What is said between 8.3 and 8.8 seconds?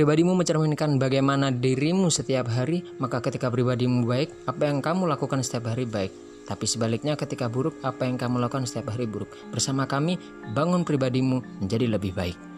lakukan